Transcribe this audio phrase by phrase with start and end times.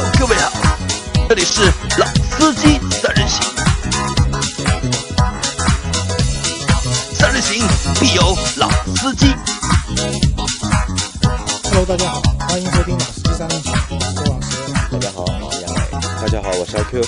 [0.00, 0.78] Hello，各位好，
[1.28, 1.60] 这里是
[1.98, 3.54] 老司机三人行，
[7.12, 7.62] 三人行
[8.00, 9.26] 必有老司机。
[11.64, 14.56] Hello，大家好，欢迎收听老司机三人行，我是周老师。
[14.90, 15.80] 大家好，我是杨磊。
[16.18, 17.02] 大家好，我是阿 Q。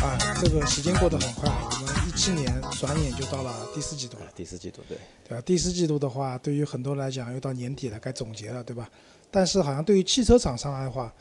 [0.00, 4.96] 啊，这个时间过得很快，我们一七年转眼就到了第四季度了，第四季度对，
[5.28, 5.42] 对吧？
[5.44, 8.88] 第四季度的话，对于很多人来讲，又到年底了，该总结了，对吧？
[9.30, 11.12] 但是好像对于汽车厂商来的话，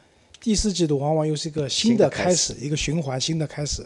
[0.46, 3.84] 第四季度往往又是一个新的开始，一个循环，新的开始。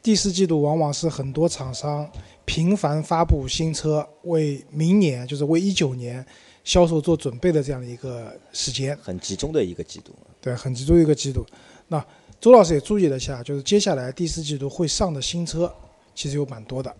[0.00, 2.08] 第四季度往往是很多厂商
[2.44, 6.24] 频繁发布新车，为明年，就是为一九年
[6.62, 8.96] 销售做准备的这样的一个时间。
[9.02, 10.14] 很集中的一个季度。
[10.40, 11.44] 对，很集中的一个季度。
[11.88, 12.06] 那
[12.40, 15.68] 周老师也注意了一下，就是接下来第四季度会上的新车，
[16.14, 16.94] 其实有蛮多的，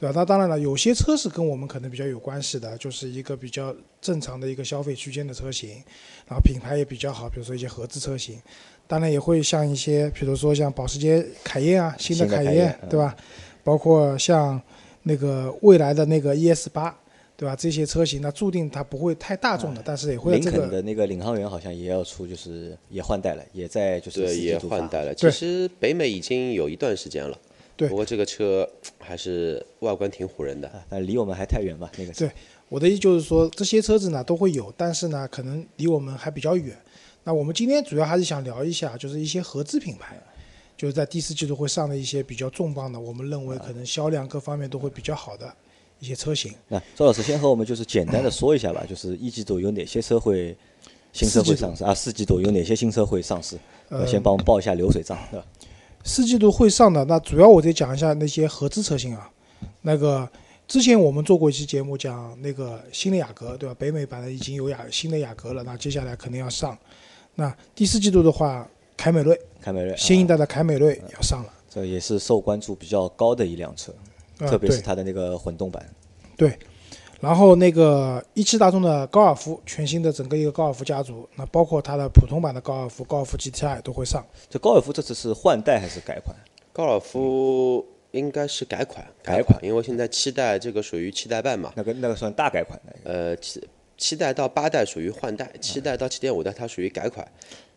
[0.00, 0.12] 对吧？
[0.14, 5.70] 那当然了，有些车是跟我们可能比较有关系的，就是一个比较正常的一个消费区间的车型，
[6.26, 8.38] 然后品牌也比较好，比如说一些合资车型。
[8.88, 13.16] 当然也会像一些，比如说像保时捷凯宴啊，新的凯宴对吧？
[13.64, 14.62] 包括像
[15.02, 16.96] 那个未来的那个 ES 八，
[17.36, 17.56] 对吧？
[17.56, 25.12] 这些车型呢，注定它不会太大众的，但是也会在林这个肯的那个领航员好像也要出，就是也换代了，也在就是对，也换代了。
[25.12, 27.36] 其实北美已经有一段时间了，
[27.76, 30.66] 对不过这个车还是外观挺唬人的。
[30.68, 31.90] 啊，但离我们还太远吧？
[31.98, 32.30] 那个是对
[32.68, 36.76] 我的意思就是说，这些车子呢都会有，但是呢，可能离我们还比较远。
[37.24, 40.16] 那我们今天主要还是想聊一下，就是一些合资品牌，
[40.76, 45.52] 就是在第四季度会上的一些比较重磅的，我们认为可能销量各方面都会比较好的
[46.00, 46.54] 一些车型。
[46.68, 50.56] 那周老师先和我们就是简单的说一下吧，就是一季度有哪些车会
[51.12, 51.94] 新车会上市啊？
[51.94, 53.56] 四季度有哪些新车会上市？
[53.88, 55.46] 呃呃，先帮我们报一下流水账，对吧？
[56.06, 59.28] 四季度会上的，那主要我得讲一下那些合资车型啊。
[59.82, 60.26] 那个
[60.68, 63.74] 之前我们做过一期节目讲那个新的雅阁，对吧？
[63.76, 66.78] 北美版的已经有雅新的雅阁了，那接下来肯定要上。
[67.34, 68.66] 那第四季度的话，
[68.96, 71.52] 凯美瑞凯美瑞，啊新一代的凯美瑞要上了。
[71.68, 73.92] 这也是受关注比较高的一辆车，
[74.38, 75.84] 呃特别是它的那个混动版。
[76.36, 76.56] 对，
[77.20, 84.24] 然后那个一汽大众的高尔夫，全新的整个一个高尔夫家族，那包括它的普通版的高尔夫、高尔夫 GTI 都会上。
[84.50, 86.36] 这高尔夫这次是换代还是改款？
[86.72, 92.94] 高尔夫应该是改款，改款，因为现在七代这个属于七代半嘛，那个那个算大改款的。
[93.10, 93.66] 呃，七
[93.96, 97.26] 七代到八代属于换代，七代到七点五代它属于改款。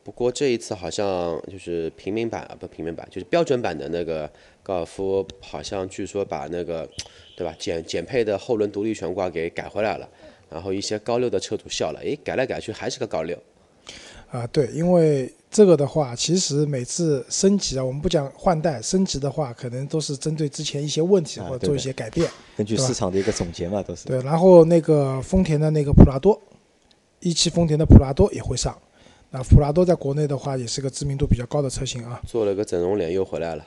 [0.03, 4.29] 不过这一次好像就是平民版啊，不平民版，就是标准版的那个
[4.63, 6.89] 高尔夫，好像据说把那个，
[7.39, 10.05] 对吧，减减配的后轮独立悬挂给改回来了。
[10.49, 13.37] 然后一些高六的车主笑了，诶，改来改去还是个高六。
[14.29, 22.29] 啊、对，因为这个的话，其实每次升级啊，我们不讲换代，升级的话，可能都是针对之前一些问题或者做一些改变。
[22.57, 24.05] 根据市场的一个总结嘛，都是。
[24.07, 26.37] 对，然后那个丰田的那个普拉多，
[27.21, 28.77] 一汽丰田的普拉多也会上。
[29.29, 32.19] 那普拉多在国内的话，也是个知名度比较高的车型啊。
[32.27, 33.65] 做了个整容脸又回来了。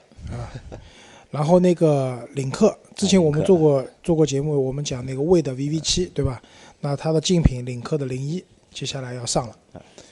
[1.33, 6.41] 然后那个领克，之前我们做过做过节目，我们讲那个魏的 VV 七，对吧？
[6.81, 9.57] 那它的竞品领克的零一，接下来要上了。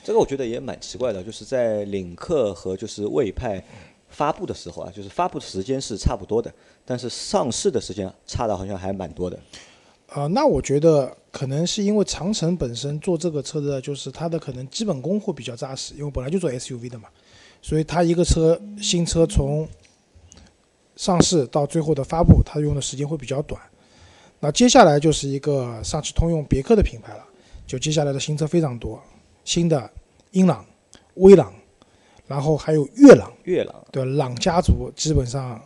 [0.03, 3.63] 这个我觉得也蛮奇怪的，就是在领克和就是魏派
[4.09, 6.51] 发布的时候啊，就是发布的时间是差不多的，
[6.83, 9.39] 但是上市的时间差的好像还蛮多的。
[10.07, 17.07] 啊、那我觉得可能是因为长城本身做这个车的，就是它的可能基本功会比较扎实，因为本来就做 SUV 的嘛，
[17.61, 19.65] 所以它一个车新车从
[21.01, 23.59] 上市到最后的发布，它用的时间会比较短。
[24.39, 27.25] 那接下来就是一个上汽通用别克的品牌了，
[27.65, 29.01] 就接下来的新车非常多，
[29.43, 29.89] 新的
[30.29, 30.63] 英朗、
[31.15, 31.51] 威朗，
[32.27, 35.59] 然后还有悦朗，悦朗对朗家族基本上，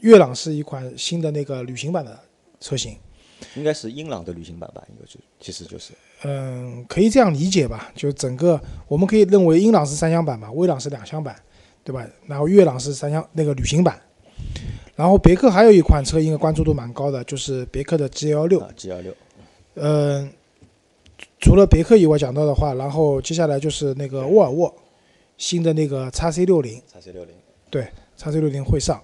[0.00, 2.20] 悦朗是一款新的那个旅行版的
[2.60, 2.94] 车型。
[3.54, 5.94] 应该是英朗的旅行版吧，应该就其实就是
[6.24, 7.90] 嗯，可以这样理解吧？
[7.94, 11.34] 就整个我们可以认为英朗是三厢版嘛，威朗是两厢版，
[11.82, 12.06] 对吧？
[12.26, 13.98] 然后悦朗是三厢那个旅行版，
[14.94, 18.60] 然后别克还有一款车应该关注度蛮高的，就是别克的 GL 六。
[18.60, 19.14] 啊 G L 六。
[19.74, 20.30] 嗯，
[21.40, 24.74] 除了别克以外讲到的话，然后接下来就是那个沃尔沃
[25.38, 26.80] 新的那个 x C 六零。
[26.92, 27.34] X C 六零，
[27.70, 27.82] 对
[28.16, 29.02] x C 六零会上，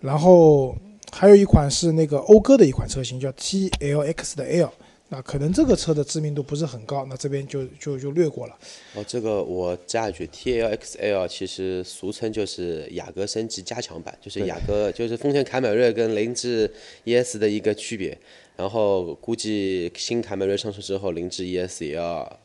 [0.00, 0.76] 然后
[1.10, 4.70] 还有一款是那个讴歌的一款车型叫 TLX 的 L，
[5.10, 8.58] 那可能这个车的知名度不是很高，那这边就就就略过了。
[8.94, 16.70] 哦，这个我加一句，T L X L 其实俗称就是雅阁升级加强版，就是雅阁就是丰田凯美瑞跟凌志
[17.04, 18.18] ES 的一个区别。
[18.54, 22.38] 然后估计新凯美瑞上市之后，凌志 ES 也要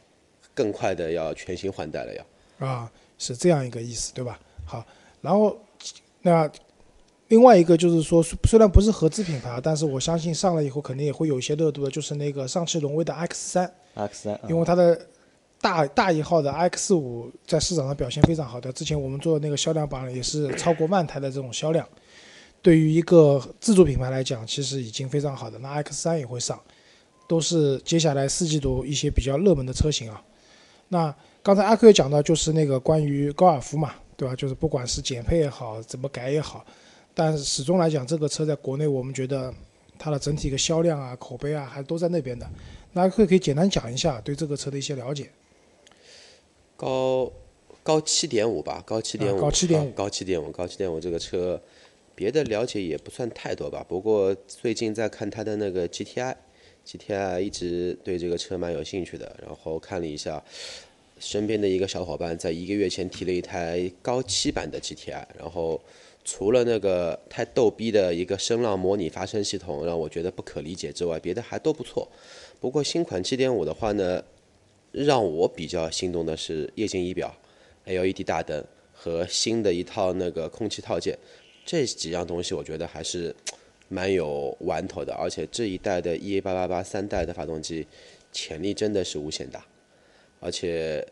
[0.53, 2.65] 更快的要全新换代了要。
[2.65, 4.39] 啊，是这样一个意思，对吧？
[4.63, 4.85] 好，
[5.21, 5.59] 然后
[6.21, 6.49] 那
[7.29, 14.99] 另外一个就是说，虽虽然不是合资品牌，但是我相信上了以后肯定也会有一些热度的，就是那个上汽荣威的 X 三，X 三，因为它的
[15.61, 21.87] 大大一号的 iX 五在市场上表现非常好的，之前我们做的那个销量榜也是超过万台的这种销量。
[22.61, 25.59] 对于一个自主品牌来讲，其实已经非常好的。
[25.59, 26.61] 那 X 三也会上，
[27.27, 30.21] 都是接下来四季度一些比较热门的车型啊。
[30.87, 34.35] 那刚才阿 Q 也讲到，就是那个关于高尔夫嘛，对吧？
[34.35, 36.65] 就是不管是减配也好，怎么改也好，
[37.13, 39.53] 但始终来讲，这个车在国内我们觉得
[39.97, 42.49] 它的整体一个销量啊、口碑啊，还都在那边的。
[42.93, 45.29] 那阿 Q 可以简单讲一下对这个车的一些了解。
[46.75, 47.31] 高
[47.83, 51.61] 高七点五吧，高七点五，高七点五，高七点五，高七点五，这个车。
[52.15, 59.35] 别的了解也不算太多吧，不过最近在看它的那个 GTI，GTI 一直对这个车蛮有兴趣的。
[59.41, 60.43] 然后看了一下，
[61.17, 65.81] 身边的一个小伙伴在一个月前提了一台高七版的 GTI，然后
[66.25, 72.07] 除了那个太逗逼的一个声浪模拟发声系统让我觉得不可理解之外，别的还都不错。
[72.59, 74.23] 不过新款7.5的话呢，
[74.91, 77.35] 让我比较心动的是液晶仪表、
[77.85, 81.17] LED 大灯和新的一套那个空气套件。
[81.65, 83.35] 这几样东西我觉得还是
[83.89, 87.85] 蛮有玩头的，而且这一代的 EA888 三代的发动机
[88.31, 89.65] 潜力真的是无限大，
[90.39, 91.05] 而且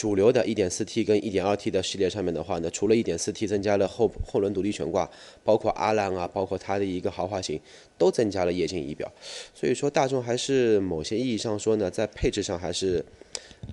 [0.00, 5.06] 主流的 1.4T 跟 1.2T 的系列上面的话呢，除了 1.4T 增加了后后轮独立悬挂，
[5.44, 7.60] 包括阿兰啊，包括它的一个豪华型
[7.98, 9.06] 都增加了液晶仪表，
[9.54, 13.04] 所以说大众还是某些意义上说呢，在配置上还是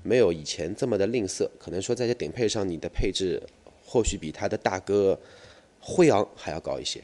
[0.03, 3.41] 没有以前这么的吝啬，可能说在这顶配上你的配置。
[3.89, 5.17] 或许比它的大哥
[5.79, 7.01] 辉昂还要高一些，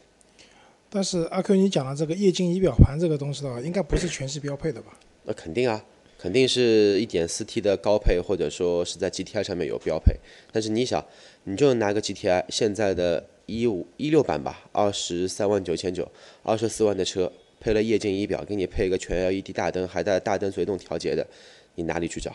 [0.89, 4.99] 但是阿 Q，你讲的这个液晶仪表盘这个东西的话，应该不是全系标配的吧？
[5.23, 5.81] 那肯定啊，
[6.23, 10.15] 肯定是一点四 T 的高配，或者说是在 GTI 上面有标配。
[10.53, 11.05] 但是你想，
[11.43, 16.09] 你就拿个 GTI 现在的一五一六版吧，二十三万九千九，
[16.41, 17.29] 二十四万的车，
[17.59, 21.27] 配了液晶仪表，给你配一个全 LED 大灯，还带大灯随动调节的，
[21.75, 22.33] 你哪里去找？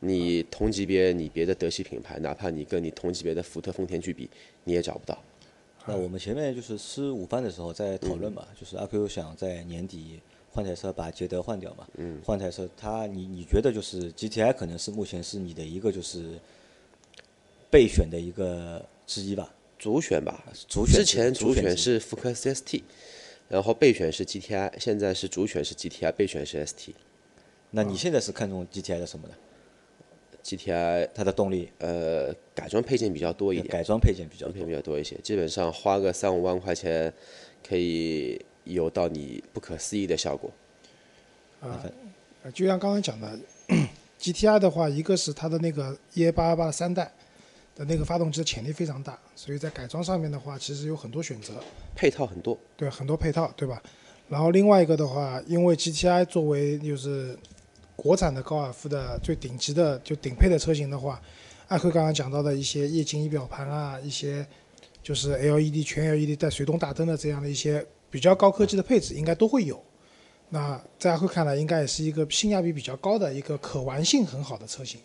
[0.00, 4.30] 你同级别，你别的德系品牌，哪怕你跟你同级别的福特、丰田去比，
[4.64, 5.22] 你也找不到。
[5.84, 10.20] 那我们前面就是吃午饭的时候在讨论嘛，就是阿 Q 想在年底
[10.52, 11.86] 换台车，把捷德换掉嘛。
[11.96, 12.20] 嗯。
[12.24, 16.38] 换台车，他你你觉得就是 GTI 可能是目前是你的一个就是
[17.70, 19.52] 备选的一个之一吧？
[19.78, 20.44] 主选吧。
[20.68, 20.96] 主选。
[20.96, 22.82] 之前主选是福克斯 ST，
[23.48, 26.94] 然后备选是 GTI，现在是主选是 GTI，备选是 ST。
[27.70, 29.34] 那你现在是看中 GTI 的什么呢
[30.44, 37.10] ？GTI 它的动力，呃，改装配件比较多一点，改装配件比较配件比较多一些，基本上花个三五万块钱，
[37.66, 40.50] 可以有到你不可思议的效果。
[41.60, 41.80] 啊，
[42.52, 43.38] 就像刚刚讲的
[44.20, 47.12] ，GTI 的话，一个是它的那个 EA888 三代
[47.76, 51.54] 的那个发动机的潜力非常大，所以在改装上面的话，其实有很多选择，
[51.94, 53.80] 配套很多，对，很多配套，对吧？
[54.28, 57.38] 然后另外一个的话，因为 GTI 作为就是
[57.94, 61.20] 国产的高尔夫的最顶级的就顶配的车型的话，
[61.68, 64.46] 艾克刚刚讲到的一些液晶仪表盘啊，一些
[65.02, 69.82] 就是 LED 全 LED 带水动大灯的这样的一些比较高科技的配置，应该都会有。
[70.50, 75.00] 那在阿克看来，应该也是一个性价比比较高的一个可玩性很好的车型。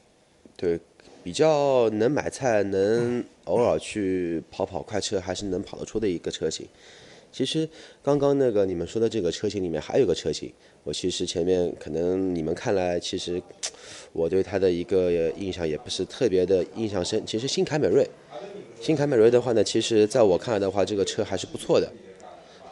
[0.58, 0.78] 对，
[1.24, 6.68] 比较能买菜，能偶尔去跑跑快车，还是能跑得出的一个车型。
[7.32, 7.70] 其实
[8.04, 10.52] 刚刚那个你们说的这个车型里面还有个车型，
[10.84, 13.42] 我其实前面可能你们看来，其实
[14.12, 17.26] 我对它的一个印象也不是特别的印象深。
[17.26, 18.06] 其实新凯美瑞，
[18.82, 21.90] 新凯美瑞的话呢，其实在我看来的话，这个车还是不错的。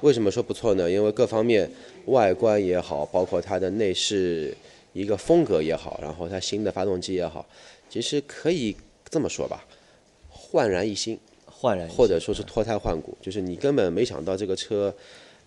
[0.01, 0.89] 为什么说不错呢？
[0.89, 1.69] 因为各方面
[2.05, 4.55] 外观也好，包括它的内饰
[4.93, 7.45] 一个风格也好，然后它新的发动机也好，
[7.89, 8.75] 其实可以
[9.09, 9.65] 这么说吧，
[10.29, 11.19] 焕然一新。
[11.57, 14.93] 焕然，或者说是脱胎换骨，就是你根本没想到这个车，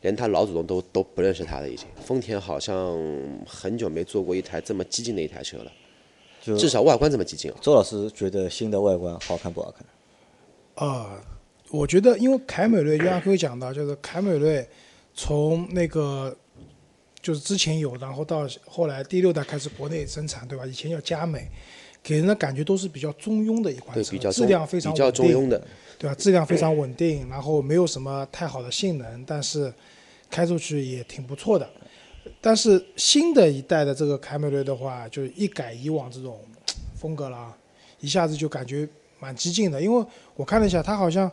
[0.01, 1.69] 连他老祖宗都都不认识他了。
[1.69, 2.99] 已经，丰田好像
[3.47, 5.73] 很久没做过一台这么激进的一台车了，
[6.57, 7.53] 至少外观这么激进。
[7.61, 10.89] 周老师觉得新的外观好看不好看？
[10.89, 11.23] 啊，
[11.71, 14.67] 我觉得因为凯美瑞，就像各位讲到，就是凯美瑞
[15.15, 16.37] 从那个
[17.21, 20.65] 就是之前有，然后到后来第六代开始国内生产，对吧？
[20.67, 21.49] 以前叫佳美，
[22.03, 25.63] 给人的感觉都是比较中庸的一款车，质量非常比较中庸的。
[25.99, 26.15] 对吧？
[26.15, 29.75] 质量非常稳定，然后没有什么太好的性能，但是
[30.31, 31.69] 开出去也挺不错的。
[32.41, 36.39] 但是新的一代的这个凯美瑞的话，就一改以往这种
[36.97, 37.53] 风格了，
[37.99, 39.83] 一下子就感觉蛮激进的。
[39.83, 40.07] 因为
[40.37, 41.29] 我看了一下，它好像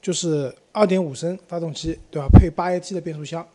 [0.00, 2.28] 就是2.5升发动机，对吧？
[2.28, 3.46] 配 8AT 的变速箱，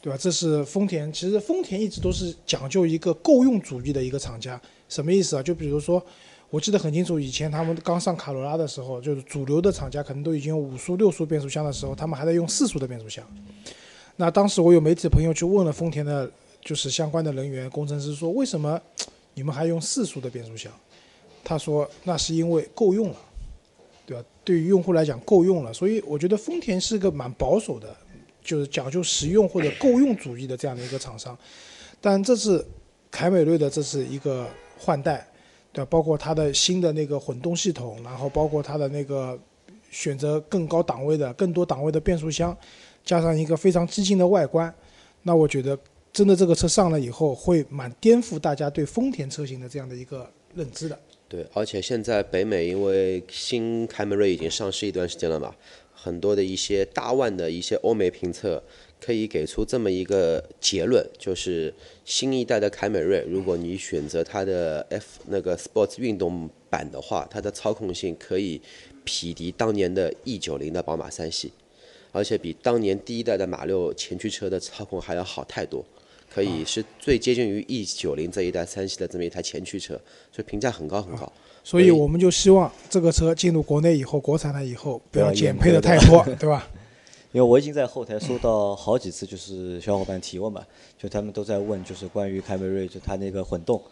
[0.00, 0.18] 对吧？
[0.18, 4.60] 这是丰田，其实丰田一直都是讲究一个够用主义的一个厂家。
[4.88, 5.42] 什么意思啊？
[5.42, 6.02] 就比如说。
[6.50, 13.22] 我记得很清楚，以前他们刚上卡罗拉的时候，就是主流的厂家可能都已经五速、六速变速箱的时候，他们还在用四速的变速箱。
[14.16, 16.30] 那当时我有媒体朋友去问了丰田的，
[16.62, 18.80] 就是相关的人员工程师说，为什么
[19.34, 20.72] 你们还用四速的变速箱？
[21.44, 23.16] 他说那是因为够用了，
[24.48, 24.58] 对？
[24.58, 27.94] 于用户来讲够用了，所以我觉得丰田是个蛮保守的，
[28.42, 31.36] 就是讲究实用或者够用主义的这样的一个厂商。
[32.00, 32.66] 但这次
[33.10, 35.28] 凯美瑞的这是一个换代，
[35.72, 35.84] 对？
[35.84, 39.38] 包括它的新的那个混动系统，然后包括它的那个
[39.90, 42.56] 选择更高档位的、更多档位的变速箱，
[43.04, 44.74] 加上一个非常激进的外观，
[45.24, 45.78] 那我觉得
[46.12, 50.98] 真的这个车上了以后，会蛮颠覆大家对丰田车型的这样的一个认知的。
[51.28, 55.54] 对，而且现在北美因为新凯美瑞已经上市一段时间了嘛，
[55.92, 58.62] 很多的一些大腕的一些欧美评测
[58.98, 61.74] 可以给出这么一个结论，就是
[62.06, 68.62] 新一代的凯美瑞，如果你选择它的 F 那个 Sports 运动版的话，它的操控性可以
[69.04, 71.52] 匹敌当年的 E 九零的宝马三系，
[72.10, 75.84] 而且比当年第一代的马六前驱车的操控还要好太多。
[76.30, 79.94] 可以是最接近于 E 九零这一代三系的这么一台前驱车，
[80.30, 81.32] 所以评价很高很高。
[81.64, 86.68] 所以我们就希望这个车进入国内以后，国产了以后不要减配的太多，对吧？
[87.32, 90.64] 因为我已经在后台收到好几次，就是小伙伴提问嘛，
[90.98, 93.82] 就他们都在问，就是关于凯美瑞，就它那个混动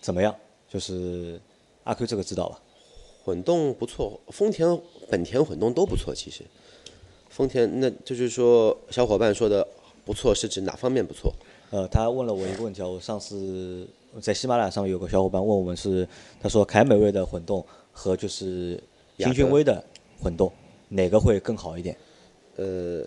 [0.00, 0.34] 怎么样？
[0.68, 1.40] 就是
[1.84, 2.60] 阿 Q 这个知道吧？
[3.24, 6.14] 混动不错，丰田、本田混动都不错。
[6.14, 6.44] 其实，
[7.28, 9.66] 丰田那就是说小伙伴说的。
[10.04, 11.32] 不错是指哪方面不错？
[11.70, 13.86] 呃，他问了我一个问题啊，我上次
[14.20, 16.08] 在喜马拉雅上有个小伙伴问我们是，
[16.40, 18.82] 他说凯美瑞的混动和就是
[19.18, 19.84] 新君威的
[20.20, 20.50] 混动
[20.88, 21.96] 哪个会更好一点？
[22.56, 23.04] 呃，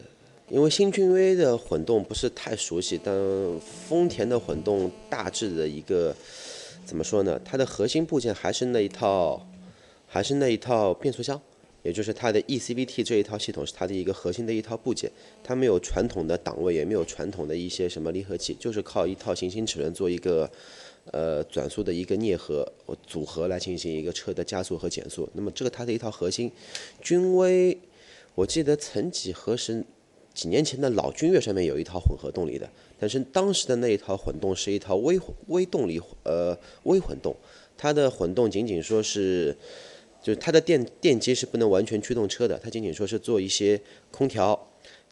[0.48, 3.14] 因为新君威的混动不是太熟悉，但
[3.60, 6.16] 丰田的混动大致的一个
[6.86, 7.40] 怎么说呢？
[7.44, 9.46] 它的核心部件还是那一套，
[10.08, 11.42] 还是那一套变速箱。
[11.84, 15.12] 也就是它的 ECVT 这一套系统是它的一个核心的一套部件，
[15.44, 20.50] 它没有传统的档位，也没有传统的一些什么离合器，就是靠一套行星齿轮做一个
[21.12, 22.66] 呃转速的一个啮合
[23.06, 25.30] 组合来进行一个车的加速和减速。
[25.34, 26.50] 那么这个它的一套核心，
[27.02, 27.78] 君威，
[28.36, 29.84] 我记得曾几何时，
[30.34, 37.36] 几年前的老君越上面有一套混合动力的，但是当时的那一套混动是一套微微动力呃微混动，
[37.78, 39.54] 它的混动仅仅说是。
[40.24, 44.58] 就是它的电电机是不能完全驱动车的，它仅仅说是做一些空调、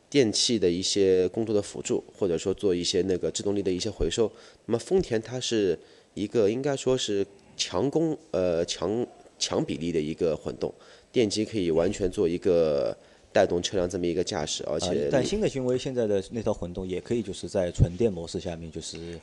[0.10, 4.32] 电器的一些工作的辅助，或者说做一些那个制动力的一些回收。
[4.68, 5.78] 那么丰田它是
[6.14, 7.28] 一个应该说是
[7.58, 9.06] 强功呃强
[9.38, 10.74] 强比例的一个混动，
[11.12, 12.96] 电机可以完全做一个
[13.34, 19.20] 带动车辆这么一个驾驶，而且但新的君威现在的那套混动也可以就是在纯电模式下面就是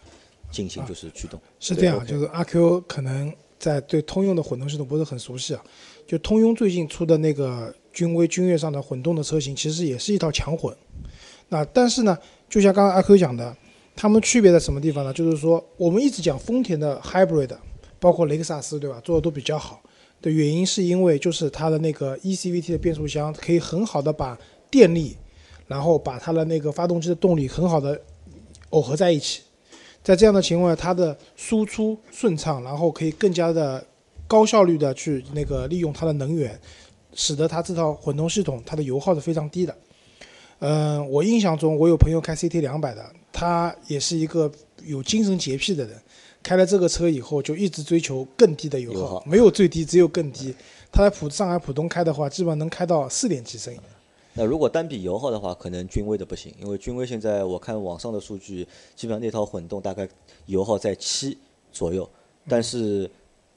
[0.52, 1.40] 进行就是驱动。
[1.58, 3.32] 是这样，就是阿 Q 可能。
[3.58, 5.62] 在对通用的混动系统不是很熟悉啊，
[6.06, 10.74] 就通用最近出的那个君威、君越上的混动的车型，其实也是一套强混。
[11.48, 12.16] 那但是呢，
[12.48, 13.56] 就像刚刚阿 Q 讲的，
[13.96, 15.12] 它们区别在什么地方呢？
[15.12, 17.56] 就是说，我们一直讲丰田的 Hybrid，
[17.98, 19.00] 包括雷克萨斯，对吧？
[19.02, 19.82] 做的都比较好
[20.22, 24.38] 的原因，是因为就是它的那个 ECVT 的变速箱可以很好的把
[24.70, 25.16] 电力，
[25.66, 28.00] 然后把它的那个发动机的动力很好的
[28.70, 29.40] 耦合在一起。
[30.08, 33.84] 在这样的情况下，它的输出顺畅，然后可以更加的
[34.26, 36.58] 高效率的去那个利用它的能源，
[37.12, 39.76] 使得它这套混动系统它的油耗是非常低的。
[40.60, 44.50] 嗯，我印象中我有朋友开 CT 两百的，他也是一个
[44.82, 45.94] 有精神洁癖的人，
[46.42, 50.54] 开了这个车以后就一直追求更低的油耗，没有最低，只有更低。
[50.90, 53.76] 他在浦上海浦东开的话，基本上能开到四点几升。
[54.38, 58.64] 那如果单比油耗的话，可能君威的不行，因为君威现在我看网上的数据，
[58.94, 60.08] 基本上那套混动大概
[60.46, 61.36] 油耗在七
[61.72, 62.08] 左右，
[62.46, 63.10] 但是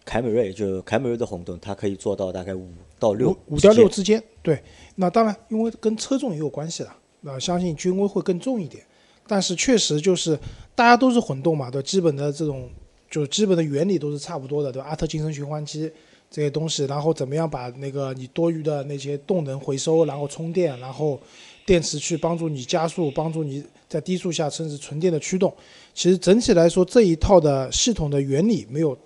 [0.04, 4.22] 凯美瑞就凯美瑞的混动，它可以做到大概五到六五到六之间。
[4.42, 4.60] 对，
[4.96, 8.84] 那当然因为跟车重也有关系了，那相信君威会更重一点，
[9.28, 10.36] 但是确实就是
[10.74, 12.68] 大家都是混动嘛，对，基本的这种
[13.08, 14.88] 就基本的原理都是差不多的，对吧？
[14.90, 15.92] 阿特金森循环机。
[16.32, 21.20] 这些东西，然后怎么样把那个你多余的那些动能回收，然后充电，然后
[21.66, 25.54] 电池去帮助你加速，帮助你在低速下甚至纯电的驱动。
[25.94, 28.98] 其实整体来说，这一套的系统的原理没有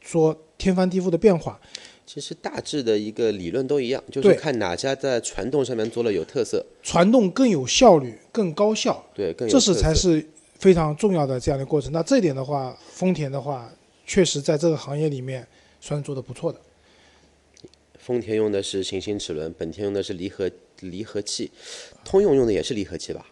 [0.00, 1.60] 说天翻地覆的变化。
[2.06, 9.04] 其实大致的一个理论都一样，就是看哪家在传动上面做了有特色，传动更有效率、更高效。
[9.12, 11.92] 对，这是才是非常重要的这样的过程。
[11.92, 13.70] 那这点的话，丰田的话，
[14.06, 15.46] 确实在这个行业里面
[15.80, 16.58] 算做的不错的。
[18.08, 20.50] 丰田用的是行星齿轮，本田用的是离合
[20.80, 21.50] 离合器，
[22.06, 23.26] 通用用的也是离合器吧？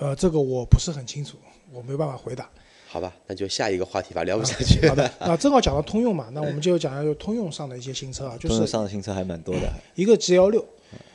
[0.00, 1.36] 呃，这个我不是很清楚，
[1.72, 2.50] 我没办法回答。
[2.88, 4.88] 好吧，那就下一个话题吧，聊不下去。
[4.88, 9.72] 好的，那正好讲到通用嘛，那我们就讲一下就通用上的一些新车啊，就是通用上的新车还蛮多的。
[9.94, 10.66] 一个 G 幺六，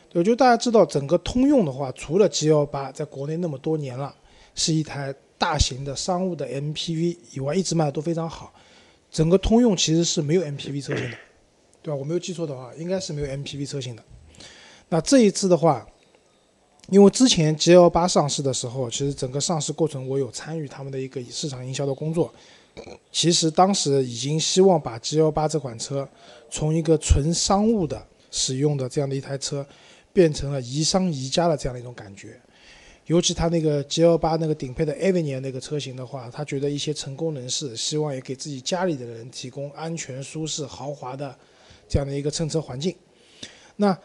[0.07, 4.15] 对，就大家知道整个通用的话，除了 G 幺八，在国内那么多年了，
[4.55, 8.53] 是一台大型的商务的 MPV 以外，一直卖的都非常好。
[9.11, 11.17] 整个通用其实是没有 MPV 车型的，
[11.85, 11.95] 对吧？
[11.95, 14.03] 我没有记错的话，应该是没有 MPV 车型的。
[14.89, 15.87] 那这一次的话，
[16.89, 22.33] 因为之前 G L 八上市的时候，其实整个上市过程我有参与他们的一个市场营销的工作。
[23.11, 26.09] 其实当时已经希望把 G L 八这款车
[26.49, 29.63] 从一个纯商务的使用的这样的一台车，
[30.11, 32.41] 变成了宜商宜家的这样的一种感觉。
[33.05, 41.37] 尤其它那个 G L 八那个顶配的 Avenir 那个车型的话，他觉得一些成功人士希望也给自己家里的人提供安全、舒适、豪华的
[41.87, 42.95] 这样的一个乘车环境。
[43.77, 43.97] 那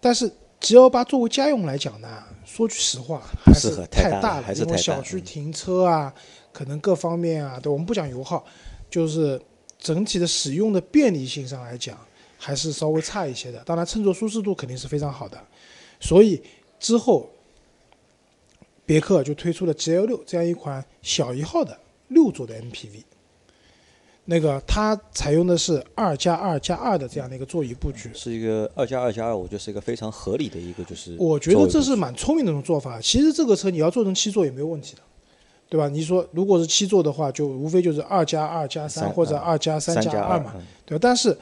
[0.00, 0.30] 但是
[0.60, 6.12] G L 八作为家用来讲呢，说句实话还是太太大了了，因为还是太大小区停车啊，
[6.52, 8.44] 可能各方面啊，对我们不讲油耗，
[8.90, 9.40] 就是
[9.78, 11.98] 整体的使用的便利性上来讲，
[12.38, 13.62] 还是稍微差一些的。
[13.64, 15.38] 当然，乘坐舒适度肯定是非常好的，
[16.00, 16.42] 所以
[16.80, 17.28] 之后
[18.84, 21.78] 别克就推出了 GL 六这样一款小一号的
[22.08, 23.02] 六座的 MPV。
[24.28, 31.14] 那个它采用的是二加二加二的这样的一个座椅布局，是一个二加二加二，我觉得是一个非常合理的一个就是。
[31.18, 33.00] 我觉得这是蛮聪明的一种做法。
[33.00, 35.02] 其实这个车你要做成七座也没有问题的，
[35.68, 35.88] 对吧？
[35.88, 41.00] 你说如果是七座的话，就无非就是二加二加三三或者嗯二加三加二嘛，嗯对吧？
[41.00, 41.36] 但是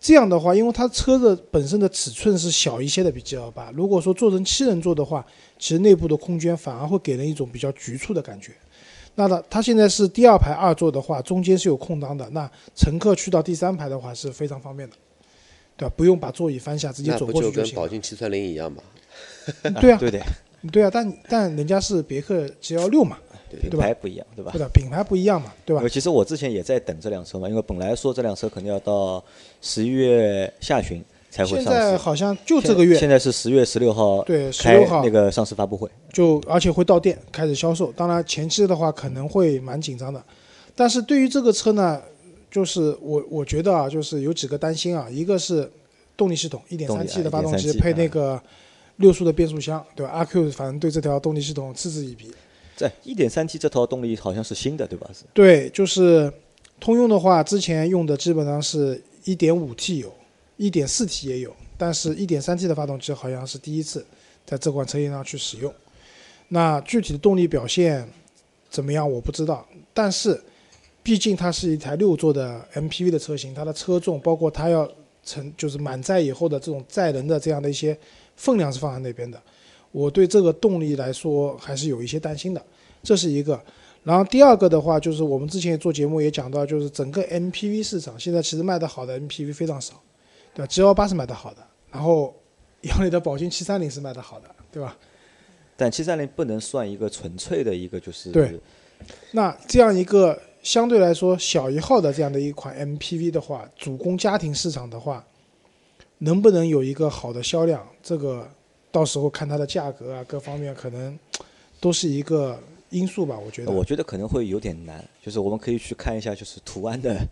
[0.00, 3.70] 这样的话，因为它车的本身的尺寸是小一些的，比 G L 八。
[3.72, 5.24] 如果说做成七人座的话，
[5.58, 8.52] 其实内部的空间反而会给人一种比较局促的感觉。
[9.14, 14.96] 那它它现在是第二排二座的话，中间是有空档的，那乘客去到第三排的话是非常方便的，
[15.76, 15.94] 对吧？
[15.96, 17.82] 不用把座椅翻下，直接走那不就跟过去行了。
[17.82, 18.82] 宝骏七三零一样嘛？
[19.80, 20.22] 对啊， 对的，
[20.72, 23.18] 对啊，但但人家是别克 G L 六嘛，
[23.50, 24.60] 品对吧牌不一样，对吧对？
[24.60, 24.68] 吧？
[24.72, 25.86] 品牌不一样嘛，对吧？
[25.88, 29.22] 其实我之前也在等这辆车嘛，因为本来说这辆车可能要到
[29.60, 31.04] 十一月下旬
[31.46, 37.90] 现在好像就这个月，现在是十月十六号，对，十六号那个上市发布会，就而且会到店开始销售。
[37.92, 40.22] 当然前期的话可能会蛮紧张的，
[40.76, 42.02] 但是对于这个车呢，
[42.50, 45.70] 就是我我觉得啊，就是有几个担心啊，一个是
[46.18, 48.38] 动力系统，一点三 T 的发动机配那个
[48.96, 50.12] 六速的变速箱，对吧？
[50.12, 52.30] 阿 Q 反正对这条动力系统嗤之以鼻。
[52.76, 55.08] 在一点三 T 这套动力好像是新的，对吧？
[55.14, 55.24] 是。
[55.32, 56.30] 对，就是
[56.78, 60.12] 通用的话，之前用的基本上是一点五 T 油。
[60.56, 64.04] 一点四 T 也有，但是一点三 T 的发动机好像是第一次
[64.44, 65.72] 在这款车型上去使用。
[66.48, 68.06] 那具体的动力表现
[68.68, 69.66] 怎么样，我不知道。
[69.94, 70.40] 但是，
[71.02, 74.88] 毕竟它是一台六座的 MPV 的车型，它的车重包括它要
[75.24, 77.98] 承就是满载以后的这种载人的这样的一些
[78.36, 79.40] 分量是放在那边的。
[79.90, 82.62] 我对这个动力来说还是有一些担心的，
[83.02, 83.60] 这是一个。
[84.04, 90.02] 然后第二个的话，就是我们之前做节目也讲到，就是整个 MPV 市场现在其实卖的好的 MPV 非常少。
[90.54, 92.34] 对吧？G L 八是卖的好的，然后
[92.82, 94.96] 杨磊的宝骏七三零是卖的好的，对吧？
[95.76, 98.60] 但七三零不能算一个纯粹的一个就是对
[99.32, 105.24] 那这样一个相对来说小一号的这样的一款 MPV 的话，主攻家庭市场的话，
[106.18, 108.48] 能不能有一个好的销量，这个
[108.92, 111.18] 到时候看它的价格啊，各方面可能
[111.80, 112.56] 都是一个
[112.90, 113.72] 因素吧，我觉得。
[113.72, 117.26] 我觉得可能会有点难，就是我们可以去看一下就是途安的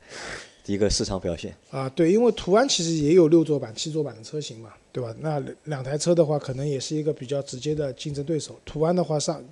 [0.70, 1.54] 一个市场表现。
[1.70, 5.14] 啊，对，因为途安其实也有六座版、七座版的车型嘛，对吧？
[5.20, 8.58] 那两两台车的话，可能也是一个比较直接的竞争对手。
[8.64, 9.42] 途安的话上，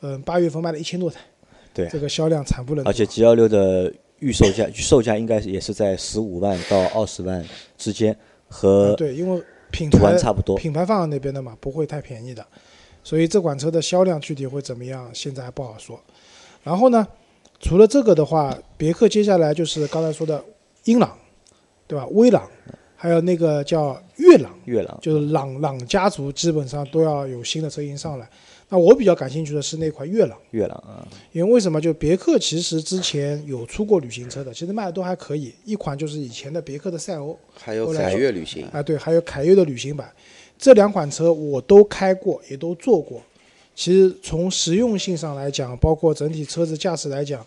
[0.00, 1.20] 嗯、八月份卖了一千多台，
[1.72, 2.90] 对这个销量惨不忍睹。
[2.90, 7.44] 而且 G 幺六的预售价售价应该也是在十五万到二十万
[7.76, 10.56] 之间，啊和对，因为品牌差不多。
[10.56, 12.46] 品牌放在那边的嘛，不会太便宜的，
[13.02, 15.98] 所以这款车的销量具体会怎么样，现在还不好说。
[16.62, 17.06] 然后呢，
[17.62, 20.44] 除了这个的话，别克接下来就是刚才说的
[20.84, 21.16] 英朗，
[21.86, 22.04] 对吧？
[22.10, 22.46] 威朗，
[22.96, 28.28] 还有那个叫悦朗，悦朗就是朗朗家族基本上都要有新的车型上来。
[28.68, 31.80] 那我比较感兴趣的是那款悦朗，悦朗啊，因为为什么？
[31.80, 35.54] 就别克其实之前有出过旅行车的，其实卖的都还可以。
[35.64, 40.10] 一款就是以前的别克的赛欧，还有凯越旅行，啊，对，还有凯越的旅行版，
[40.58, 43.22] 这两款车我都开过，也都坐过。
[43.74, 47.44] 其实从实用性上来讲，包括整体车子驾驶来讲，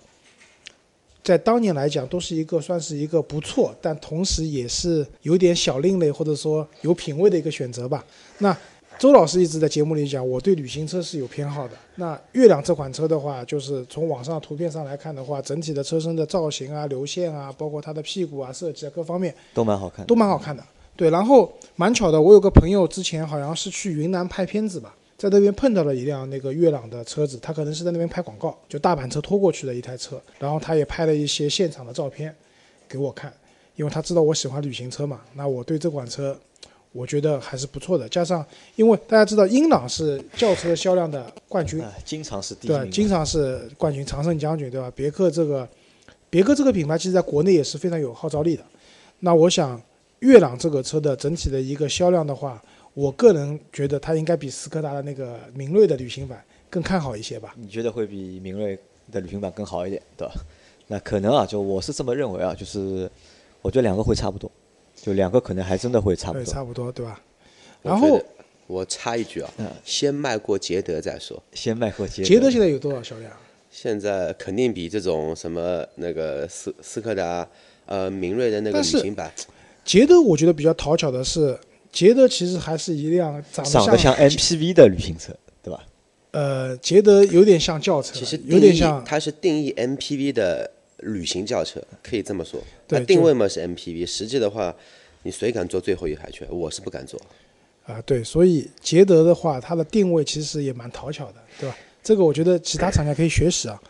[1.24, 8.04] 在当年来讲都是一个算是一个不错，但同时也是有点小另类或者说有品位的一个选择吧。
[8.40, 8.56] 那
[8.98, 11.74] 周老师一直在节目里讲，我对旅行车是有偏好的。
[11.96, 19.36] 那月亮这款车的话，就是从网上图片上来看的话，整体的车身的造型啊、流线啊，包括它的屁股啊、设计啊各方面。
[19.54, 20.06] 都蛮好看。
[20.06, 20.64] 都蛮好看的。
[20.96, 32.36] 对，然后蛮巧的，我有个朋友之前好像是去云南拍片子吧，在那边碰到了一辆那个悦朗的车子，他可能是在那边拍广告，就大板车拖过去的一台车，然后他也拍了一些现场的照片
[32.88, 33.34] 给我看，
[33.76, 36.38] 因为他知道我喜欢旅行车嘛，那我对这款车
[36.92, 38.08] 我觉得还是不错的。
[38.10, 44.92] 加上因为大家知道英朗是轿车销量的冠军，啊，经常是第一对经常是冠军，常胜将军，对吧？
[44.96, 45.68] 别克这个，
[46.30, 48.64] 别克这个品牌其实在国内也是非常有号召力的。
[49.20, 49.82] 那我想，
[50.20, 52.62] 悦朗这个车的整体的一个销量的话，
[52.96, 57.54] 我个人觉得它应该比斯柯达的那个明锐的旅行版更看好一些吧。
[57.58, 58.76] 你觉得会比明锐
[59.12, 60.34] 的旅行版更好一点，对吧？
[60.88, 63.10] 那可能啊，就我是这么认为啊，就是
[63.62, 64.50] 我觉得两个会差不多，
[64.96, 66.54] 就两个可能还真的会差不对，多。
[66.54, 67.22] 差不多，对吧？
[67.84, 68.26] 然后我
[68.68, 71.42] 我插一句啊嗯，先迈过捷德再说。
[71.54, 73.32] 先迈过捷德捷德现在有多少销量？
[73.70, 77.46] 现在肯定比这种什么那个斯斯柯达、
[77.88, 79.30] 呃明锐的那个旅行版，
[79.84, 81.60] 捷德我觉得比较讨巧的是，
[81.96, 85.82] 捷德其实还是一辆长长得像 MPV 的旅行车，对吧？
[86.32, 92.60] 呃，捷德有点像轿车，其实有点像它是定义 MPV 的旅行轿车，可以这么说。
[92.86, 94.76] 对它定位嘛是 MPV，实际的话，
[95.24, 96.46] 你谁敢坐最后一排去？
[96.50, 97.18] 我是不敢坐。
[97.86, 101.78] 啊，对，所以捷德的话，它的定位其实也蛮讨巧的，对吧？
[102.04, 103.82] 这个我觉得其他厂家可以学习啊。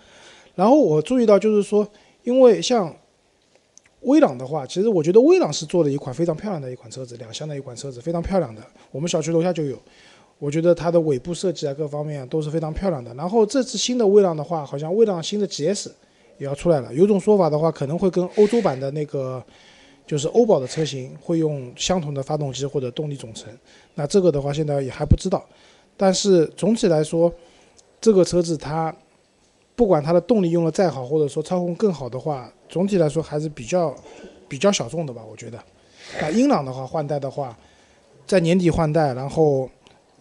[0.53, 1.91] 然后我注意到就是说，
[2.21, 2.95] 因为像
[4.05, 8.61] 威朗的话，其实我觉得威朗是做了一款非常漂亮的一款车子，两厢的一款车子，非常漂亮的。
[8.91, 9.77] 我们小区楼下就有，
[10.39, 13.13] 我觉得它的尾部设计啊，各方面都是非常漂亮的。
[13.15, 15.89] 然后这次新的威朗的话，好像威朗新的 GS
[16.37, 19.43] 也要出来了，有种说法的话，可能会跟欧洲版的那个
[20.05, 23.51] 就是欧宝的车型会用相同的发动机或者动力总成。
[23.95, 25.43] 那这个的话，现在也还不知道。
[25.97, 27.33] 但是总体来说，
[27.99, 28.95] 这个车子它
[29.75, 33.93] 不管它的动力用的再好，或者说操控更好的话，总体来说还是比较
[34.47, 35.61] 比较小众的吧，我觉得。
[36.21, 37.57] 那英朗的话，换代的话，
[38.25, 39.69] 在年底换代，然后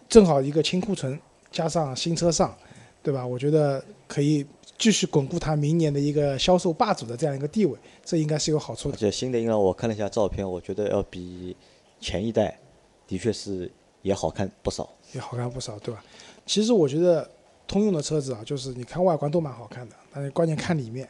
[0.09, 1.17] 正好一个清库存
[1.51, 2.53] 加上新车上，
[3.01, 3.25] 对吧？
[3.25, 4.45] 我觉得可以
[4.77, 8.97] 继续巩固它明年的一个销售霸主的这样一个地位，这应该是有好处的。
[8.97, 11.55] 而且新的英朗我看了一下照片，我觉得要比
[12.01, 12.59] 前一代
[13.07, 14.89] 的确是也好看不少。
[15.13, 16.03] 也好看不少，对吧？
[16.45, 17.29] 其实我觉得
[17.67, 21.07] 通用的车子啊，就是你看外观都蛮好看的，但是关键看里面，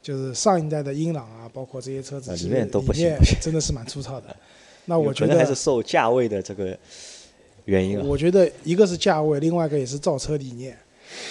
[0.00, 4.34] 就是上一代的英朗啊，包括这些车子，里面都不行里面真的是蛮粗糙的。
[4.86, 6.78] 那我觉有可能还是，受价位的这个
[7.66, 8.04] 原因啊。
[8.06, 10.76] 我觉得一个是价位，另外一个也是造车理念，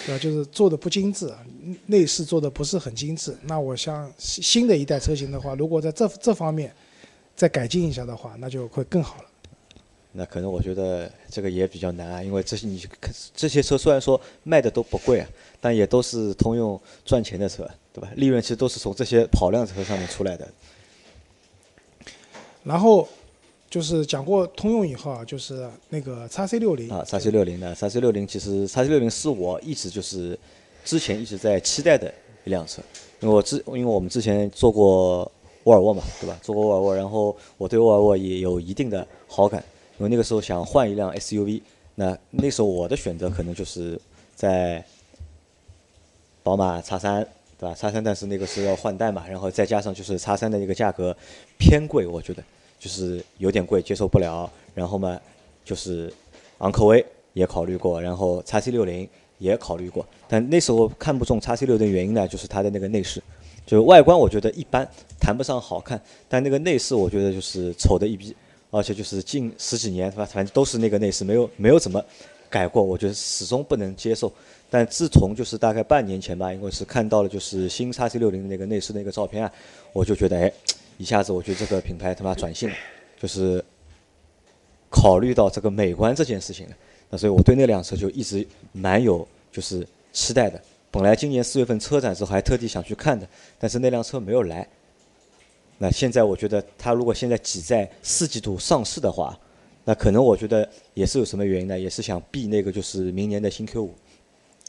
[0.05, 0.19] 对吧？
[0.21, 1.33] 就是做的不精致，
[1.87, 3.35] 内饰做的不是很精致。
[3.43, 6.71] 那我像新新的一代车型的话，如果在这这方面
[7.35, 9.29] 再改进一下的话，那就会更好了。
[10.17, 12.83] 那可能我觉得这个也比较难啊，因为这些你
[13.35, 15.29] 这些车虽然说卖的都不贵啊，
[15.61, 18.09] 但也都是通用赚钱的车，对吧？
[18.15, 20.47] 利润其实都是从这些跑量车上面出来的。
[22.63, 23.07] 然后
[23.69, 30.37] 就是讲过通用以后啊，就是那个叉 C 六零啊，叉 C 六零的叉 C 六零其实叉 C 六零是我一直就是
[30.83, 32.11] 之前一直在期待的
[32.43, 32.81] 一辆车，
[33.19, 35.31] 因为我之因为我们之前做过
[35.65, 36.39] 沃尔沃嘛，对吧？
[36.41, 39.63] 做过沃尔沃，然后我对沃尔沃也有一定的好感，
[39.97, 41.61] 因为那个时候想换一辆 SUV，
[41.95, 43.99] 那那时候我的选择可能就是
[44.35, 44.83] 在
[46.43, 47.23] 宝马叉三，
[47.57, 47.73] 对吧？
[47.73, 51.15] 叉三但是那个时候要换代嘛，然后再加上就是叉三的那个价格
[51.57, 52.43] 偏贵，我觉得
[52.79, 54.49] 就是有点贵，接受不了。
[54.75, 55.19] 然后嘛，
[55.65, 56.13] 就是
[56.59, 63.21] 昂科威也考虑过，然后叉 C 六零也考虑过，但那时候看不中叉 C 六零的原因呢，就是它的那个内饰，
[63.65, 64.87] 就外观我觉得一般，
[65.19, 68.35] 谈不上好看，但那个内饰我觉得就是丑的一逼，
[68.77, 72.03] 而且就是近十几年是吧，反正都是那个内饰，没有没有怎么
[72.49, 74.31] 改过，我觉得始终不能接受。
[74.69, 79.51] 但自从就是大概半年前吧，因为是看到了就是新叉 C 六零那个内饰那个照片啊，
[79.93, 80.51] 我就觉得哎，
[80.97, 82.75] 一下子我觉得这个品牌他妈转性了，
[83.19, 83.63] 就是
[84.89, 86.75] 考虑到这个美观这件事情了。
[87.09, 90.61] 那所以我对那辆车就一直蛮有就是期待的。
[90.91, 94.67] 本来今年四月份车展之后还特地想去看的，但是那辆车没有来。
[95.79, 99.37] 那现在我觉得它如果现在挤在四季度上市的话，
[99.85, 101.79] 那可能我觉得也是有什么原因呢？
[101.79, 103.93] 也是想避那个就是明年的新 Q 五，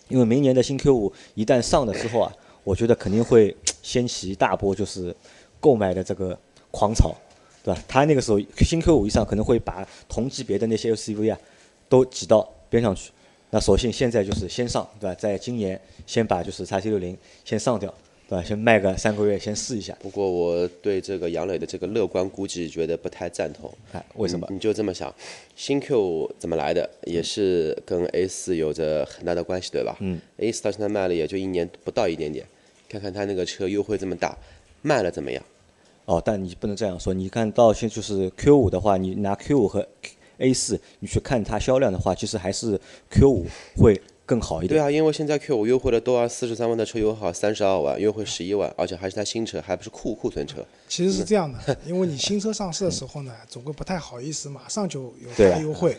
[0.08, 5.14] 因为明年的新 Q 五一旦上了之后啊， 我觉得肯定会掀起一大波就是
[5.58, 6.38] 购买的这个
[6.70, 7.14] 狂潮，
[7.64, 7.82] 对吧？
[7.88, 11.38] 它那个时候新 Q 五一上，可能会把同级别的那些 SUV 啊
[11.88, 13.10] 都挤到边上去。
[13.50, 15.14] 那索性现在就是先上，对吧？
[15.14, 17.16] 在今年先把就是 x C 六零
[17.46, 17.92] 先上掉，
[18.28, 18.44] 对吧？
[18.44, 19.96] 先卖个三个月，先试一下。
[20.02, 23.72] 不过我对这个杨磊的这个乐观估计觉得不太赞同。
[23.92, 24.46] 哎，为什么？
[24.50, 25.12] 你你就这么想，
[25.56, 29.96] 新 Q 怎么来的，也是跟 A 四有着很大的关系，对吧？
[30.00, 30.20] 嗯。
[30.36, 32.44] A 四到现在卖了也就一年不到一点点，
[32.86, 34.36] 看看他那个车优惠这么大，
[34.82, 35.42] 卖了怎么样？
[36.04, 37.14] 哦，但你不能这样说。
[37.14, 39.86] 你看到现就是 Q 五的话，你拿 Q 五和
[40.38, 42.78] A 四，你去看它销量的话，其实还是
[43.10, 44.78] Q 五会更好一点。
[44.78, 50.62] 对啊，因为现在 Q 五优惠了，多二四十三万的车优惠好三十二万，优惠十一万，而且还是台新车，还不是库库存车。
[50.86, 55.96] 其实是这样的，因为你新车上市的时候呢，总归不太好意思马上就有大优惠，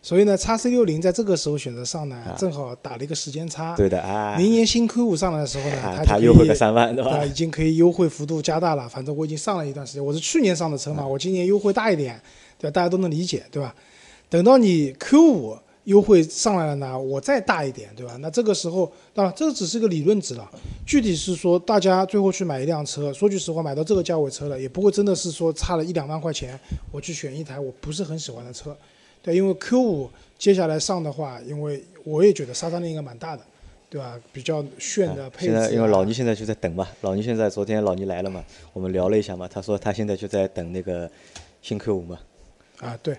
[0.00, 3.76] 所以呢叉 C 六零在这个时候选择上呢，正好打了一个时间差。
[3.76, 8.88] 对的啊，明年新 Q 五上来的时候呢，啊它它优惠个三万对吧已经可以优惠幅度加大了。
[8.88, 12.18] 反正我已经上了一段时间，我是去年上的车嘛，我今年优惠大一点，
[12.58, 12.72] 对吧？
[12.72, 13.74] 大家都能理解，对吧？
[14.30, 18.16] 等到你 Q 五优惠上来了呢，我再大一点，对吧？
[18.20, 20.48] 那这个时候，当然这个只是个理论值了，
[20.84, 26.58] 具体是说大家最后去买一辆车，说句实话，买到这个价位车了，也不会真的是说差了一两万块钱，
[26.90, 28.76] 我去选一台我不是很喜欢的车，
[29.22, 33.42] 对，因为 Q 五接下来上的话，因为我也觉得杀伤力应该蛮大的，
[33.88, 34.18] 对吧？
[34.32, 35.60] 比较炫的配置、啊。
[35.60, 41.08] 现在因为老倪现在就在等嘛，老倪现在昨天老倪来了嘛，我们聊了一下嘛，他说他现在就在等那个
[41.62, 42.18] 新 Q 五嘛，
[42.80, 43.16] 啊，对，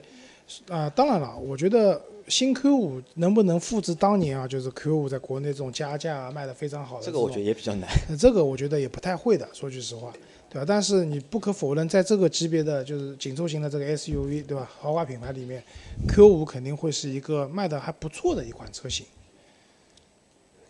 [0.69, 7.89] 啊，当然了，我觉得新 Q 五能不能复制当年啊，就是 Q 五在国内这种加价卖的非常好的种这个我觉得也比较难。
[8.09, 10.11] 那这个我觉得也不太会的，说句实话，
[10.49, 10.65] 对吧？
[10.67, 14.69] 但是你不可否认，在这个级别的就是紧凑型的这个 SUV，对吧？
[14.79, 15.63] 豪华品牌里面
[16.09, 19.05] ，Q 五肯定会是一个卖的还不错的一款车型。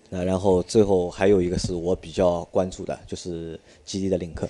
[0.10, 4.48] 那然后最后还有一个是我比较关注的，就是吉利的领克，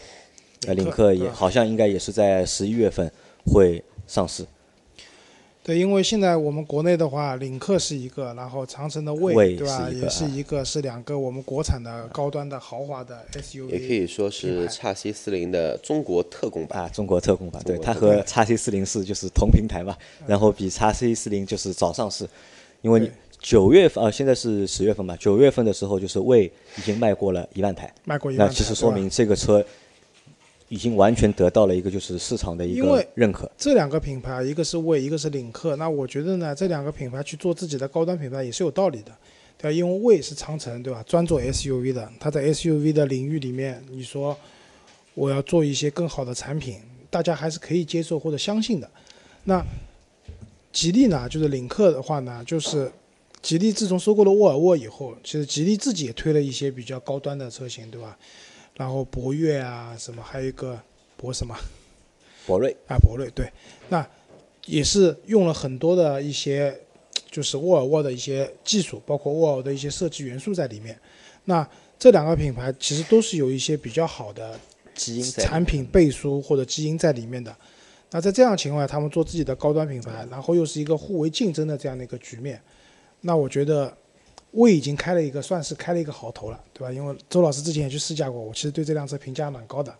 [0.67, 3.09] 呃，领克也好像应该也是在十一月份
[3.45, 4.45] 会上市。
[5.67, 9.85] 对，因为现在我们国内的话，领克是一个，然后长城的魏，对吧？
[9.89, 14.93] 是一个也是啊一个，是两个我们国产的高端的豪华的 SUV，也可以说是品牌。
[14.93, 16.83] x C 四零的中国特供版。
[16.83, 19.93] 啊，中国特供版，对，它和叉 C 四零四就是同平台嘛，
[20.25, 22.25] 然后比叉 C 四零就是早上市，
[22.81, 29.61] 因为你九月份啊，现在是十月份嘛，九月份的时候就是魏已经卖过了一万台，卖过一万台，那其实说明这个车
[30.69, 33.49] 已经完全得到了一个就是市场的一个认可。
[33.57, 35.75] 这两个品牌，一个是魏，一个是领克。
[35.77, 39.11] 那我觉得呢，这两个品牌去做自己的高端品牌也是有道理的，
[39.57, 39.71] 对吧？
[39.71, 41.01] 因为魏是长城，对吧？
[41.03, 44.37] 专做 SUV 的，它在 SUV 的领域里面，你说
[45.13, 48.89] 我要做一些更好的产品，大家还是可以接受或者相信的。
[49.45, 49.65] 那
[50.73, 52.91] 吉利呢，就是领克的话呢，就是
[53.41, 58.17] 吉利自从收购了沃尔沃以后，其实吉利自己也推了一些比较高端的车型，对吧？
[58.77, 60.79] 然后博越啊，什么还有一个
[61.17, 61.53] 博什么？
[62.45, 63.51] 博瑞啊，博瑞对，
[63.89, 64.07] 那
[64.67, 66.73] 也是用了很多的一些，
[67.29, 70.97] 就是沃尔沃的一些技术，包括沃尔沃的一些设计元素在里面。
[71.45, 71.67] 那
[71.99, 74.57] 这两个品牌其实都是有一些比较好的
[74.93, 77.53] 基因产品背书或者基因在里面的。
[78.11, 82.61] 那在这样情况下，他们做自己的高端品牌，然后又是一个互为竞争的这样的一个局面，
[83.21, 83.93] 那我觉得
[84.57, 86.91] 魏已经开了一个算是开了一个好头了，对吧？
[86.91, 89.95] 因为周老师之前也去试驾过，我其实对这辆车评价蛮高的。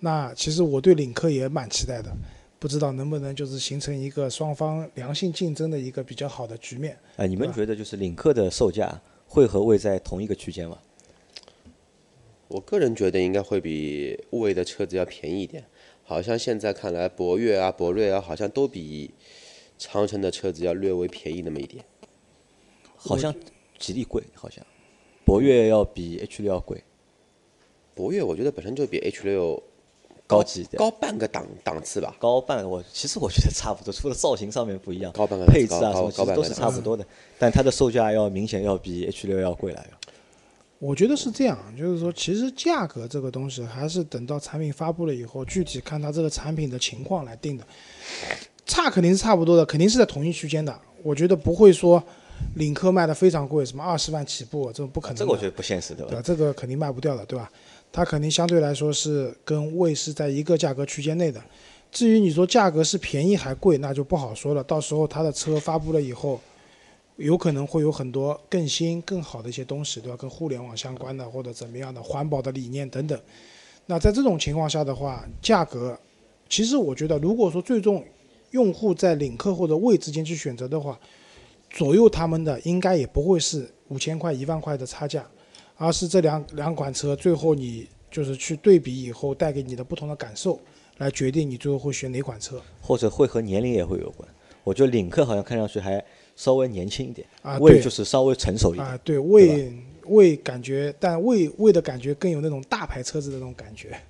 [0.00, 2.12] 那其实我对领克也蛮期待的，
[2.58, 6.98] 不知道能不能就是形成一个双方良性竞争的一个比较好的局面。
[7.16, 10.76] 哎，你们觉得就是领克的售价会和魏在同一个区间吗？
[12.48, 15.64] 我个人觉得应该会比魏的车子要便宜一点。
[16.02, 19.14] 好像现在看来，博越啊、博瑞啊，好像都比
[19.78, 21.84] 长城的车子要略微便宜那么一点。
[22.96, 23.34] 好像
[23.84, 24.64] 吉利贵，好像
[25.24, 26.82] 博越要比 H 六要贵，
[27.94, 29.62] 博越我觉得本身就比 H 六
[30.26, 30.78] 高级一点。
[30.78, 32.16] 高半个档档次吧。
[32.18, 37.06] 高半我其实我觉得差不多，除了造型上面不一样，高半个配置啊高高高半个什么其实都是差不多的，
[37.38, 39.84] 但它的售价要明显要比 H 六要贵了。
[40.78, 47.66] 我觉得是这样，就是说，其实价格这个东西还是等到产品发布了以后，具体看它这个产品的情况来定的。
[48.66, 50.78] 差肯定是差不多的，肯定是在同一区间的。
[51.02, 52.02] 我觉得不会说
[52.56, 55.18] 领克卖的非常贵，什么二十万起步，这种不可能的。
[55.20, 56.10] 这个我觉得不现实，对吧？
[56.10, 56.22] 对吧？
[56.24, 57.50] 这个肯定卖不掉的，对吧？
[57.92, 61.42] 它肯定相对来说是跟魏是在一个价格区间内的。
[61.92, 64.64] 至于你说价格是便宜还贵，那就不好说了。
[64.64, 66.40] 到时候它的车发布了以后，
[67.16, 70.16] 有可能会有很多更新、更好的一些东西，对吧？
[70.16, 73.16] 跟互联网相关的或者怎么样的环保的理念等等。
[73.86, 75.96] 那在这种情况下的话，价格
[76.48, 78.04] 其实我觉得，如果说最终
[78.50, 80.98] 用户在领克或者魏之间去选择的话，
[81.74, 85.26] 左右他们的应该也不会是五千块、一万块的差价。
[85.76, 90.56] 而是这两两款车最后你就是去对比以后带给你的不同的感受，
[90.98, 94.28] 来决定你最后会选哪款车或者会和年龄也会有关。
[94.62, 96.02] 我觉得领克好像看上去还
[96.36, 97.58] 稍微年轻一点，啊。
[97.58, 98.86] 魏对就是稍微成熟一点。
[98.86, 104.00] 啊，对魏魏感觉，但魏魏的感觉更有那种大牌车子的那种感觉，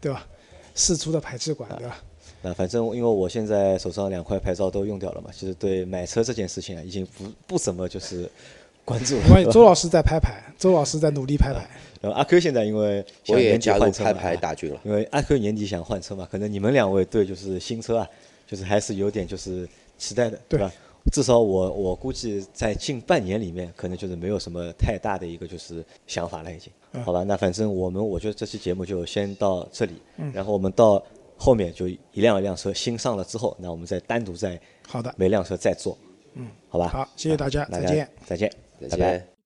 [0.00, 0.24] 对吧？
[0.76, 2.00] 四出的排气管，对吧？
[2.42, 8.30] 那反正因为我现在手上两块牌照都用掉了嘛，其实对买车这件事情啊，已经不不怎么就是
[8.84, 9.22] 关注了。
[9.22, 11.68] 没关于，周老师在拍牌，周老师在努力拍牌。
[12.00, 14.80] 然后阿 Q 现在因为想我也加入拍换车嘛牌大军了。
[14.84, 18.08] 因为阿 Q 年底想换车嘛，可能你们两位对就是新车啊，
[18.46, 20.72] 就是还是有点就是期待的，对吧？
[21.10, 26.70] 至少我我估计在近半年里面，可能就是没有什么太大的一个就是想法了，已经。
[27.02, 29.94] 好吧，那反正我们我觉得这期节目就先到这里，
[30.32, 31.02] 然后我们到
[31.38, 35.96] 后面就一辆一辆车新上了之后，那我们再单独再好的，每辆车再做，
[36.34, 38.08] 嗯，好吧，好，谢谢大家，大家再见。
[38.26, 39.18] 再见，再拜拜。
[39.18, 39.37] 见。